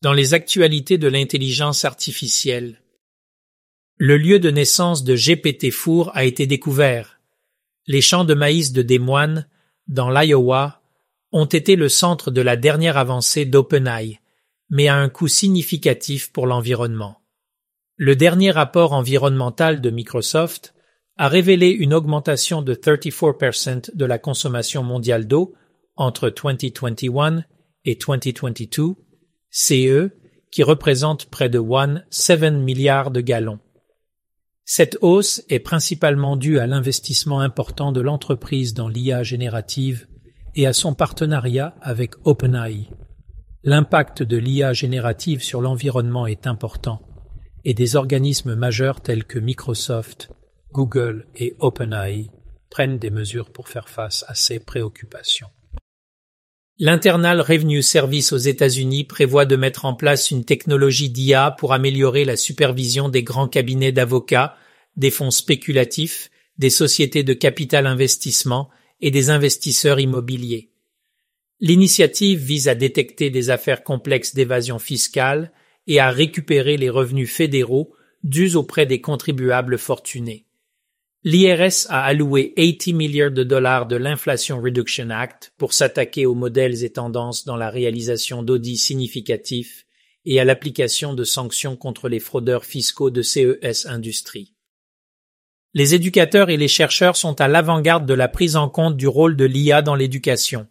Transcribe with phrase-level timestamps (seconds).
[0.00, 2.80] Dans les actualités de l'intelligence artificielle.
[3.96, 7.20] Le lieu de naissance de GPT-4 a été découvert.
[7.88, 9.48] Les champs de maïs de Des Moines,
[9.88, 10.82] dans l'Iowa,
[11.32, 14.20] ont été le centre de la dernière avancée d'OpenAI,
[14.70, 17.20] mais à un coût significatif pour l'environnement.
[17.96, 20.74] Le dernier rapport environnemental de Microsoft
[21.16, 25.54] a révélé une augmentation de 34% de la consommation mondiale d'eau
[25.96, 27.42] entre 2021
[27.84, 28.94] et 2022,
[29.50, 30.10] CE,
[30.50, 33.60] qui représente près de 1,7 milliards de gallons.
[34.64, 40.06] Cette hausse est principalement due à l'investissement important de l'entreprise dans l'IA générative
[40.54, 42.88] et à son partenariat avec OpenAI.
[43.64, 47.00] L'impact de l'IA générative sur l'environnement est important
[47.64, 50.30] et des organismes majeurs tels que Microsoft,
[50.72, 52.30] Google et OpenAI
[52.70, 55.48] prennent des mesures pour faire face à ces préoccupations.
[56.80, 62.24] L'Internal Revenue Service aux États-Unis prévoit de mettre en place une technologie d'IA pour améliorer
[62.24, 64.56] la supervision des grands cabinets d'avocats,
[64.96, 68.68] des fonds spéculatifs, des sociétés de capital investissement
[69.00, 70.70] et des investisseurs immobiliers.
[71.58, 75.50] L'initiative vise à détecter des affaires complexes d'évasion fiscale
[75.88, 80.47] et à récupérer les revenus fédéraux dus auprès des contribuables fortunés.
[81.24, 86.84] L'IRS a alloué 80 milliards de dollars de l'Inflation Reduction Act pour s'attaquer aux modèles
[86.84, 89.84] et tendances dans la réalisation d'audits significatifs
[90.26, 94.54] et à l'application de sanctions contre les fraudeurs fiscaux de CES Industries.
[95.74, 99.36] Les éducateurs et les chercheurs sont à l'avant-garde de la prise en compte du rôle
[99.36, 100.68] de l'IA dans l'éducation.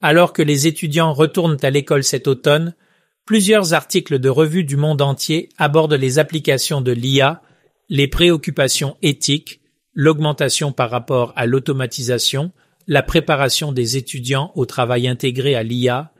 [0.00, 2.76] Alors que les étudiants retournent à l'école cet automne,
[3.24, 7.42] plusieurs articles de revues du monde entier abordent les applications de l'IA,
[7.88, 9.61] les préoccupations éthiques,
[9.94, 12.52] l'augmentation par rapport à l'automatisation,
[12.86, 16.12] la préparation des étudiants au travail intégré à l'IA,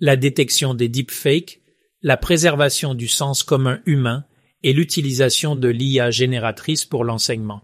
[0.00, 1.60] la détection des deepfakes,
[2.02, 4.24] la préservation du sens commun humain
[4.62, 7.62] et l'utilisation de l'IA génératrice pour l'enseignement.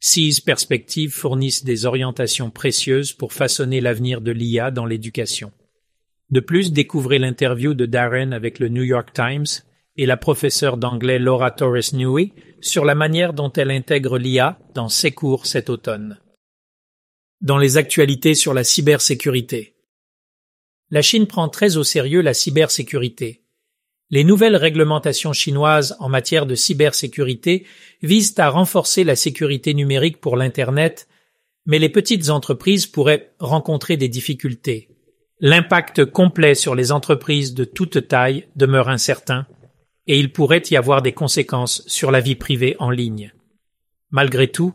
[0.00, 5.52] Six perspectives fournissent des orientations précieuses pour façonner l'avenir de l'IA dans l'éducation.
[6.30, 9.46] De plus, découvrez l'interview de Darren avec le New York Times
[9.98, 14.88] et la professeure d'anglais Laura Torres Newey sur la manière dont elle intègre l'IA dans
[14.88, 16.18] ses cours cet automne.
[17.40, 19.74] Dans les actualités sur la cybersécurité.
[20.90, 23.42] La Chine prend très au sérieux la cybersécurité.
[24.10, 27.66] Les nouvelles réglementations chinoises en matière de cybersécurité
[28.00, 31.08] visent à renforcer la sécurité numérique pour l'Internet,
[31.66, 34.88] mais les petites entreprises pourraient rencontrer des difficultés.
[35.40, 39.46] L'impact complet sur les entreprises de toute taille demeure incertain,
[40.08, 43.32] et il pourrait y avoir des conséquences sur la vie privée en ligne.
[44.10, 44.72] Malgré tout,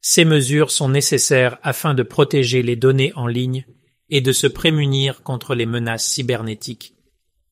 [0.00, 3.64] ces mesures sont nécessaires afin de protéger les données en ligne
[4.10, 6.94] et de se prémunir contre les menaces cybernétiques.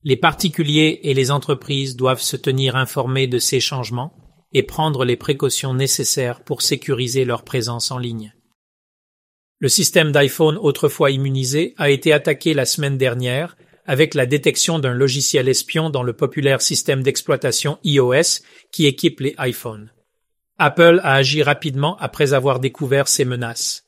[0.03, 4.13] Les particuliers et les entreprises doivent se tenir informés de ces changements
[4.51, 8.33] et prendre les précautions nécessaires pour sécuriser leur présence en ligne.
[9.59, 13.55] Le système d'iPhone autrefois immunisé a été attaqué la semaine dernière
[13.91, 18.39] avec la détection d'un logiciel espion dans le populaire système d'exploitation iOS
[18.71, 19.91] qui équipe les iPhones.
[20.57, 23.83] Apple a agi rapidement après avoir découvert ces menaces.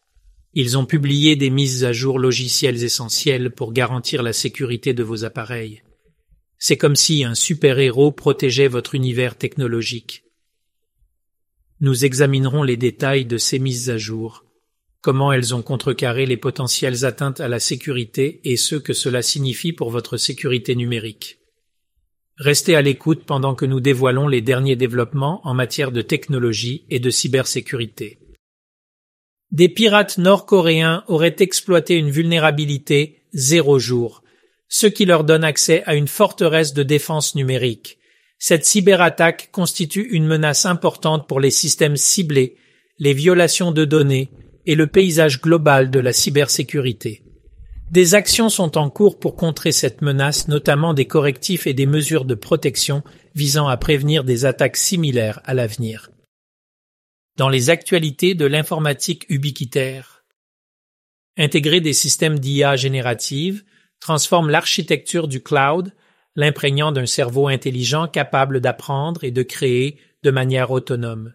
[0.52, 5.24] Ils ont publié des mises à jour logicielles essentielles pour garantir la sécurité de vos
[5.24, 5.84] appareils.
[6.58, 10.26] C'est comme si un super-héros protégeait votre univers technologique.
[11.80, 14.44] Nous examinerons les détails de ces mises à jour
[15.04, 19.74] comment elles ont contrecarré les potentielles atteintes à la sécurité et ce que cela signifie
[19.74, 21.40] pour votre sécurité numérique.
[22.38, 27.00] Restez à l'écoute pendant que nous dévoilons les derniers développements en matière de technologie et
[27.00, 28.18] de cybersécurité.
[29.52, 34.24] Des pirates nord-coréens auraient exploité une vulnérabilité zéro jour,
[34.70, 38.00] ce qui leur donne accès à une forteresse de défense numérique.
[38.40, 42.56] Cette cyberattaque constitue une menace importante pour les systèmes ciblés,
[43.00, 44.32] les violations de données,
[44.66, 47.24] et le paysage global de la cybersécurité.
[47.92, 52.26] Des actions sont en cours pour contrer cette menace, notamment des correctifs et des mesures
[52.26, 53.04] de protection
[53.36, 56.10] visant à prévenir des attaques similaires à l'avenir.
[57.38, 60.24] Dans les actualités de l'informatique ubiquitaire,
[61.38, 63.64] intégrer des systèmes d'IA générative
[64.00, 65.94] transforme l'architecture du cloud,
[66.36, 71.34] l'imprégnant d'un cerveau intelligent capable d'apprendre et de créer de manière autonome.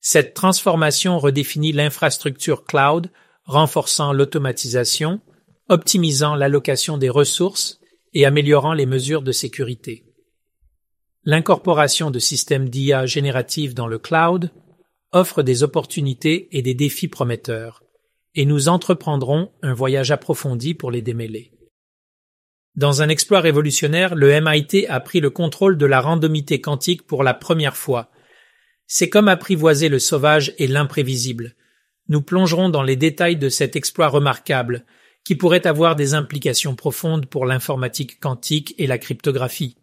[0.00, 3.10] Cette transformation redéfinit l'infrastructure cloud,
[3.44, 5.20] renforçant l'automatisation,
[5.68, 7.80] optimisant l'allocation des ressources
[8.14, 10.04] et améliorant les mesures de sécurité.
[11.24, 14.52] L'incorporation de systèmes d'IA génératifs dans le cloud
[15.12, 17.82] offre des opportunités et des défis prometteurs,
[18.34, 21.52] et nous entreprendrons un voyage approfondi pour les démêler.
[22.76, 27.24] Dans un exploit révolutionnaire, le MIT a pris le contrôle de la randomité quantique pour
[27.24, 28.10] la première fois.
[28.86, 31.54] C'est comme apprivoiser le sauvage et l'imprévisible.
[32.08, 34.84] Nous plongerons dans les détails de cet exploit remarquable,
[35.24, 39.76] qui pourrait avoir des implications profondes pour l'informatique quantique et la cryptographie.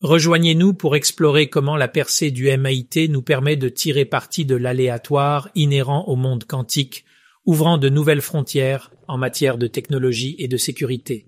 [0.00, 5.50] Rejoignez-nous pour explorer comment la percée du MIT nous permet de tirer parti de l'aléatoire
[5.54, 7.04] inhérent au monde quantique,
[7.44, 11.26] ouvrant de nouvelles frontières en matière de technologie et de sécurité.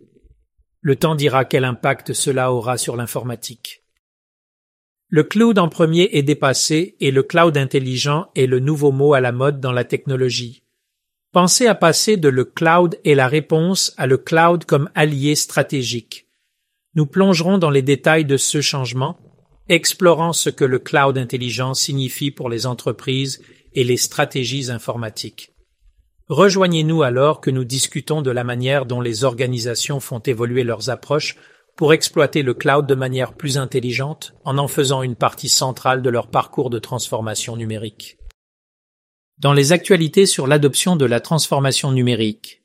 [0.81, 3.82] Le temps dira quel impact cela aura sur l'informatique.
[5.15, 9.21] Le cloud en premier est dépassé et le cloud intelligent est le nouveau mot à
[9.21, 10.63] la mode dans la technologie.
[11.33, 16.29] Pensez à passer de le cloud et la réponse à le cloud comme allié stratégique.
[16.95, 19.19] Nous plongerons dans les détails de ce changement,
[19.69, 23.43] explorant ce que le cloud intelligent signifie pour les entreprises
[23.75, 25.53] et les stratégies informatiques.
[26.29, 31.37] Rejoignez-nous alors que nous discutons de la manière dont les organisations font évoluer leurs approches
[31.77, 36.11] pour exploiter le cloud de manière plus intelligente en en faisant une partie centrale de
[36.11, 38.19] leur parcours de transformation numérique.
[39.39, 42.63] Dans les actualités sur l'adoption de la transformation numérique,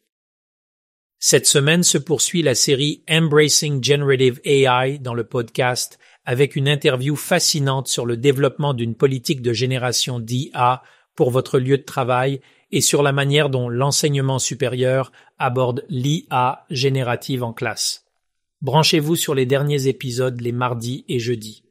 [1.19, 7.15] cette semaine se poursuit la série Embracing Generative AI dans le podcast avec une interview
[7.15, 10.83] fascinante sur le développement d'une politique de génération d'IA
[11.15, 17.44] pour votre lieu de travail et sur la manière dont l'enseignement supérieur aborde l'IA générative
[17.44, 18.06] en classe.
[18.62, 21.67] Branchez-vous sur les derniers épisodes les mardis et jeudis.